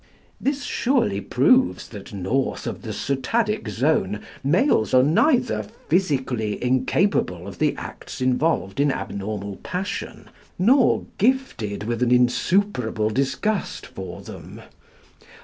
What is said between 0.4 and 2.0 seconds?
"This surely proves